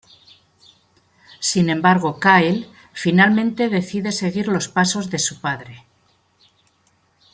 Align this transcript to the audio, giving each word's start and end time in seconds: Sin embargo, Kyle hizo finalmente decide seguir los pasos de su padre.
Sin 1.39 1.69
embargo, 1.69 2.19
Kyle 2.19 2.61
hizo 2.65 2.69
finalmente 2.91 3.69
decide 3.69 4.11
seguir 4.11 4.47
los 4.47 4.67
pasos 4.67 5.11
de 5.11 5.19
su 5.19 5.39
padre. 5.39 5.85